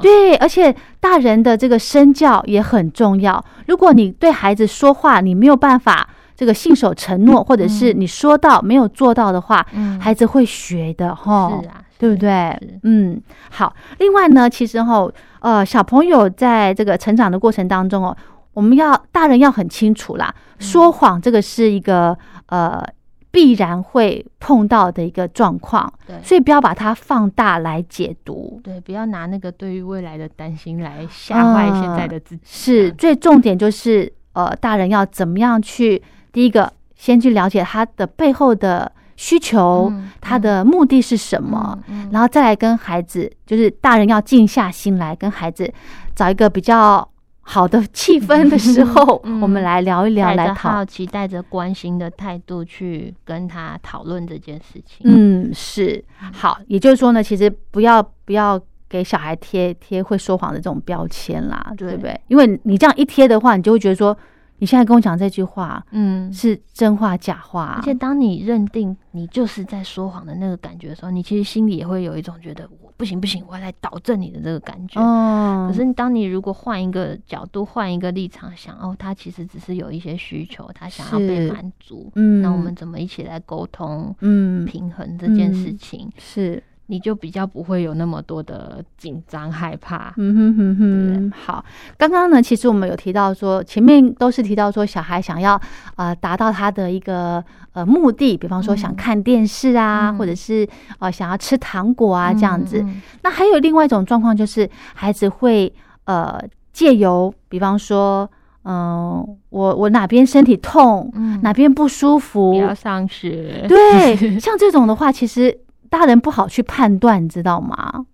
[0.00, 3.44] 对，而且大人的这个身教也很重要。
[3.66, 9.64] 如果你对孩子说话，你没有办法这个信守承诺，或者是你说到没有做到的话，
[10.00, 11.60] 孩子会学的，哈。
[11.62, 11.83] 是啊。
[12.04, 12.78] 对不对？
[12.82, 13.18] 嗯，
[13.50, 13.74] 好。
[13.98, 15.08] 另外呢，其实哈，
[15.40, 18.14] 呃，小朋友在这个成长的过程当中哦，
[18.52, 22.14] 我们要大人要很清楚啦，说谎这个是一个
[22.48, 22.84] 呃
[23.30, 32.42] 必然会碰到的一个状况，对，所以不要把它放大来解读，对，不要拿那个对于未来的担心来吓坏现在的自己。
[32.44, 38.92] 是，最重点就是呃，大人要怎么样去第一个先去了解他的背后的。
[39.16, 41.78] 需求，他的目的是什么？
[42.10, 45.72] 然后再来跟孩子，就是大人要静下心来跟孩子
[46.14, 47.08] 找一个比较
[47.42, 55.02] 好的气氛的时候， 我们来聊一聊，来好奇、带着关心的态度去跟他讨论这件事情。
[55.04, 62.20] 嗯，是好，也就是说呢，其实不要不要给小孩贴贴会说谎的这种标签啦，对不对？
[62.28, 64.16] 因为你这样一贴的话，你就会觉得说。
[64.58, 67.74] 你现在跟我讲这句话，嗯，是真话假话？
[67.78, 75.00] 而且当你认定你就是在说谎的那个感觉的时候，你其实心里也会有一种觉得我不行不行，我要来导正你的这个感觉。
[75.00, 75.68] 哦。
[75.68, 82.10] 可是当你如果换一个角度，换一个立场想，哦，他其实只是有一些需求，他想要被满足。
[82.14, 82.40] 嗯。
[82.40, 84.14] 那我们怎么一起来沟通？
[84.20, 86.62] 嗯，平衡这件事情是。
[86.86, 90.12] 你就比较不会有那么多的紧张害怕。
[90.18, 91.64] 嗯哼哼哼，好。
[91.96, 95.58] 刚刚呢，其实我们有提到说，前面都是提到说，小孩想要
[95.96, 100.68] 呃达到他的一个呃目的，比方说想看电视啊，或者是
[100.98, 102.84] 呃想要吃糖果啊这样子。
[103.22, 105.72] 那还有另外一种状况，就是孩子会
[106.04, 106.38] 呃
[106.72, 108.30] 借由，比方说，
[108.64, 111.10] 嗯，我我哪边身体痛，
[111.42, 113.64] 哪边不舒服，不要上学。
[113.66, 115.60] 对， 像这种的话，其实。
[115.94, 118.04] 大人不好去判断，你知道吗？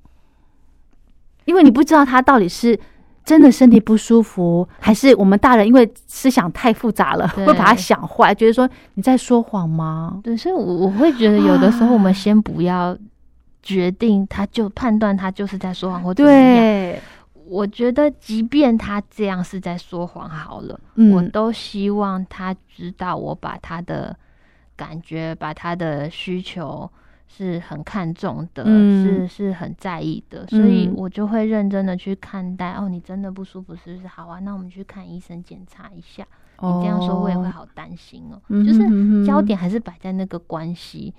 [1.47, 2.79] 因为你不知道他到底是
[3.25, 10.21] 真的身体不舒服，还是我们大人因为思想太复杂了，会把他想坏，觉得说你在说谎吗？
[10.23, 12.95] 对，所以，我我会觉得有的时候我们先不要
[13.63, 16.97] 决定，他就判断他就是在说谎或怎么样。
[17.49, 20.79] 我觉得，即便他这样是在说谎，好了，
[21.15, 24.15] 我都希望他知道我把他的
[24.77, 26.89] 感觉，把他的需求。
[27.33, 32.73] 是很看重的，是是很在意的，所以我就会认真的去看待。
[32.73, 34.09] 哦，你真的不舒服是不是？
[34.09, 36.27] 好啊，那我们去看医生检查一下。
[36.63, 38.41] 你这样说，我也会好担心哦。
[38.65, 41.13] 就是焦点还是摆在那个关系。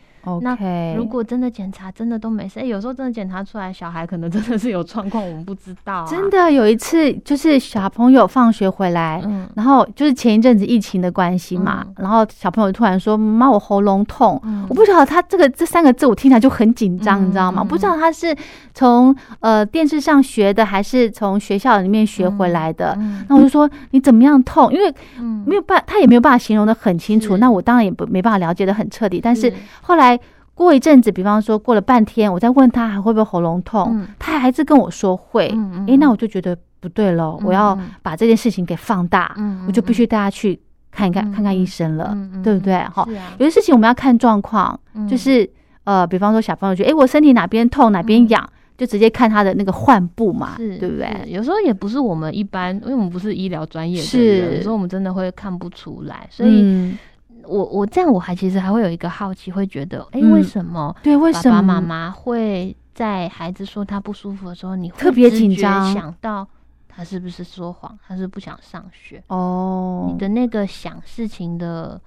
[0.44, 0.56] 那
[0.96, 6.06] 如果真的检查真的都没事，哎，有时候真的检查出来小孩可能真的是有状况，我们不知道。
[6.06, 9.20] 真的有一次，就是小朋友放学回来，
[9.56, 14.40] 然后就是前一阵子疫情的关系嘛，然后小朋友突然说：“妈，我喉咙痛。”
[14.70, 17.64] 我不晓得他这个这三个字我听起来就很紧张，你知道吗？
[17.64, 18.36] 不知道他是
[18.76, 22.96] 从呃电视上学的，还是从学校里面学回来的。
[23.28, 24.94] 那我就说：“你怎么样痛？”因为
[25.46, 27.38] 没有办，他也没有办法形容的很清楚。
[27.38, 29.20] 那我当然也不没办法了解的很彻底。
[29.22, 30.20] 但是后来。
[30.54, 35.48] 过一阵子，比方说过了半天，我再问他还会不会喉咙痛，他还是跟我说会。
[35.88, 39.34] 哎，那我就觉得不对了，我要把这件事情给放大，
[39.66, 40.60] 我就必须带他去
[40.92, 42.78] 看一看，看看医生了，对不对？
[42.94, 43.08] 哈，
[43.40, 44.78] 有些事情我们要看状况，
[45.10, 45.50] 就是
[45.86, 48.48] 呃，比方说小朋友觉得哎，我身体哪边痛哪边痒，
[48.82, 51.08] 就直接看他的那个患部嘛，对不对？
[51.28, 56.98] 有时候也不是我们一般，因为我们不是医疗专业的人，有时候我们真的会看不出来，所以。
[57.44, 60.96] 我我这样我还其实还会有一个好奇，会觉得，哎，为什么？
[61.02, 66.48] 对，为什么爸爸妈妈会在孩子说他不舒服的时候，你特别紧张，想到
[66.88, 69.24] 他是不是说谎，他是不想上学？
[69.28, 72.00] 哦，你的那个想事情的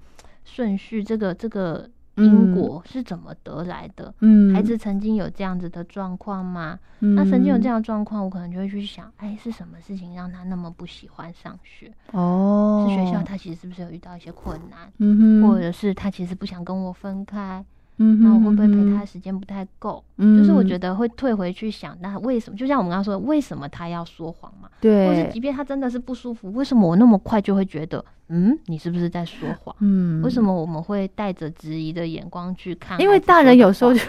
[0.44, 1.88] 顺序，这个这个。
[2.16, 4.14] 因果是怎么得来的？
[4.20, 6.78] 嗯，孩子曾经有这样子的状况吗？
[7.00, 11.92] 那曾经有这样状况，我可能就会去想，哎，是什么事情让他那么不喜欢上学？
[12.12, 14.90] 哦，是学校他其实是不是有遇到一些困难？
[14.98, 17.64] 嗯哼，或者是他其实不想跟我分开？
[17.98, 20.02] 嗯，那我会不会陪他的时间不太够？
[20.16, 22.56] 嗯，就是我觉得会退回去想，那为什么？
[22.56, 24.68] 就像我们刚刚说，为什么他要说谎嘛？
[24.80, 29.74] 对，或是即便他真的是不舒服，为什么我那么快就会觉得，嗯，你是不是在说谎？
[29.80, 33.00] 嗯，为什么我们会带着质疑的眼光去看？
[33.00, 34.00] 因为大人有时候就，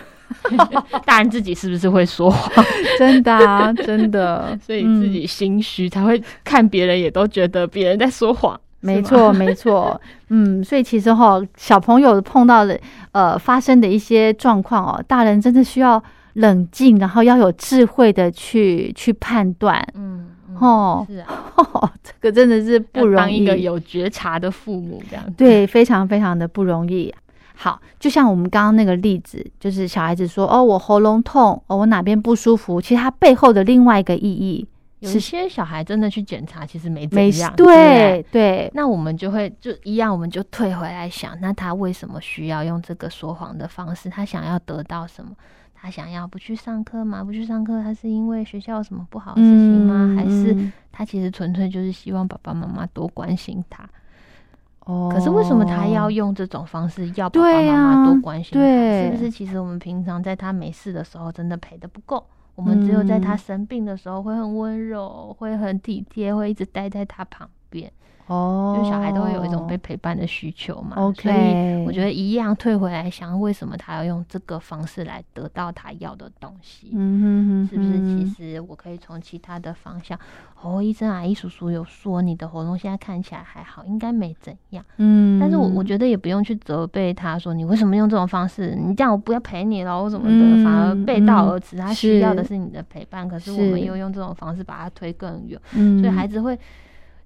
[1.06, 2.66] 大人自己是不是会说谎？
[2.98, 8.60] 真的啊，真的， 所以自己心虚，才会看别人也都觉得别人在说谎。
[8.86, 12.80] 没错， 没错，嗯，所以其实哈，小朋友碰到的
[13.12, 16.02] 呃发生的一些状况哦，大人真的需要
[16.34, 20.28] 冷静，然后要有智慧的去去判断，嗯，
[20.60, 21.28] 哦，是啊，
[22.04, 27.14] 这个真的是不容易，一个有觉察的父母这样，对，非常非常的不容易。
[27.58, 34.68] 好，就像我们刚刚那个例子，就是小孩子说哦，我喉咙痛，哦，我哪边不舒服，其实它背后的另外一个意义。
[35.14, 37.54] 有些小孩真的去检查，其实没怎样。
[37.56, 44.10] 对对，那我们就会就一样，我们就退回来想，那他为什么需要用这个说谎的方式？
[44.10, 45.32] 他想要得到什么？
[45.74, 47.24] 他想要不去上课吗？
[47.24, 50.16] 不去上课，他是因为学校有什么不好的事情吗？
[50.18, 53.88] 还是他其实纯粹就是希望爸爸妈妈多关心他？
[54.86, 58.60] 哦，可是为什么他要用这种方式要爸爸妈妈多关心他？
[58.60, 62.26] 是不是其实我们平常在他没事的时候，真的陪的不够？
[62.56, 67.92] 我们只有在他生病的时候会很温柔，会很体贴，会一直待在他旁边。
[68.28, 70.96] 哦，因为小孩都会有一种被陪伴的需求嘛。
[70.98, 76.90] OK，所以我觉得一样退回来想，为什么他要用这个方式来得到他要的东西？
[76.94, 77.92] 嗯哼哼，是不是？
[78.00, 80.18] 其实我可以从其他的方向。
[80.62, 84.84] 哦，医生阿姨叔叔有说你的喉咙现在看起来还好，应该没怎样。
[84.98, 91.78] 嗯，但是我我觉得也不用去责备他说你为什么用这种方式，你这样我不要陪你了我怎么的，反而背道而驰。
[91.78, 95.60] 他需要的是你的陪伴，可是我们又用这种方式把他推更远，
[96.00, 96.58] 所以孩子会。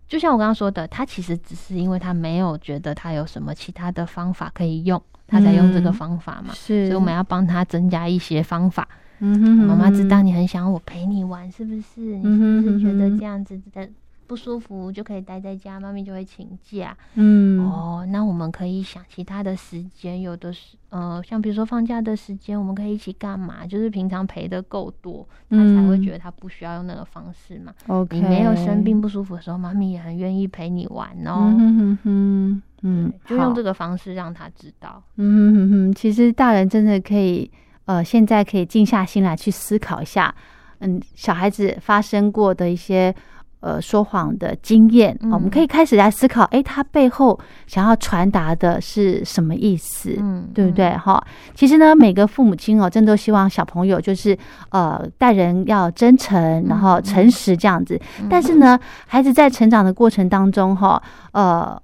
[0.08, 6.52] 就像我刚刚说的，他其实只是因为他没有觉得他有什么其他的方法可以用，他才用这个方法嘛。
[6.52, 8.88] 是，所以我们要帮他增加一些方法。
[9.20, 12.02] 嗯哼，妈妈知道你很想我陪你玩，是不是？
[12.02, 13.90] 你是不是觉得这样子的？
[14.28, 16.96] 不舒服就可以待在家，妈咪就会请假。
[17.16, 23.66] 嗯，哦，那我们可以想其他的时间，有的是呃，像比如说放假的时间，我们可以一起干嘛？
[23.66, 27.74] 就是平常陪的够多，他才会觉得他不需要用那个方式嘛。
[27.88, 31.52] OK，你没有生病不舒服的时候，妈咪也很愿意陪你玩哦。
[31.58, 35.02] 嗯哼哼，嗯，就用这个方式让他知道。
[35.16, 37.50] 嗯哼哼，其实大人真的可以，
[37.90, 40.34] 呃，现在可以静下心来去思考一下，
[40.82, 43.14] 嗯，小孩子发生过的一些。
[43.62, 47.38] 呃，说谎的经验，我们可以开始来思考，哎，他背后
[47.68, 50.16] 想要传达的是什么意思？
[50.18, 50.96] 嗯，对不对？
[50.96, 51.22] 哈，
[51.54, 54.38] 其实呢，每个父母亲哦，真都希望小朋友就是
[54.70, 58.00] 呃，待人要真诚，然后诚实这样子。
[58.30, 61.78] 但是呢，孩子在成长的过程当中，哈，呃，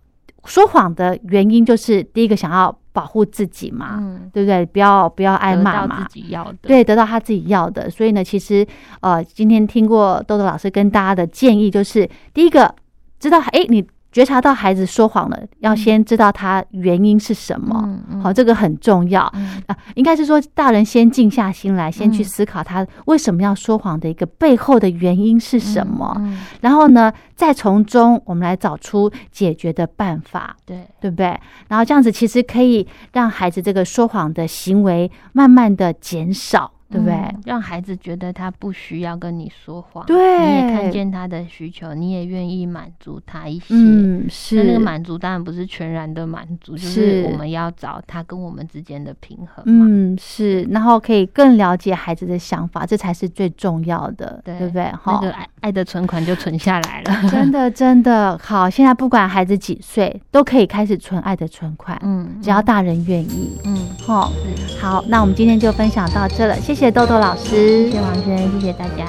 [0.46, 2.74] 说谎的原因就是第一个想要。
[2.96, 4.02] 保护自己嘛，
[4.34, 4.66] 对不对？
[4.66, 6.08] 不要不要挨骂嘛。
[6.08, 7.90] 自己要的，对，得到他自己要的。
[7.90, 8.66] 所以呢，其实
[9.02, 12.74] 呃，今天听过豆豆老师跟大家的建议，就是第一个，
[13.20, 13.86] 知道哎你。
[14.16, 18.00] 觉察到孩子说谎了，要先知道他原因是什么。
[18.24, 19.24] 好，这个很重要
[19.68, 19.78] 啊。
[19.96, 26.16] 应该是说，大人先静下心来，先去思考他为什么要说谎的一个背后的原因是什么。
[26.62, 30.56] 然后呢，再从中我们来找出解决的办法。
[30.66, 31.38] 对，对不对？
[31.68, 36.72] 然后这样子其实可以让孩子这个说谎的行为慢慢的减少。
[36.90, 37.16] 对不对？
[37.46, 43.66] 让孩子觉得他不需要跟你说谎，对，你也看见他的需求，你也愿意满足他一些。
[43.70, 44.64] 嗯，是。
[44.64, 49.64] 那个满足当然不是全然的满足，就是我们要找他跟我们之间的平衡。
[49.66, 50.62] 嗯，是。
[50.72, 54.92] 然后可以更了解孩子的想法，这才是最重要的，对不对？
[55.06, 57.22] 那个爱爱的存款就存下来了。
[57.30, 58.70] 真的，真的好。
[58.70, 62.00] 现在不管孩子几岁，都可以开始存爱的存款。
[62.04, 63.58] 嗯，只要大人愿意。
[63.66, 63.76] 嗯，
[64.06, 64.32] 好。
[64.80, 66.75] 好，那我们今天就分享到这了，谢谢。
[66.76, 69.06] 谢谢豆豆老师，谢谢王轩，谢谢大家。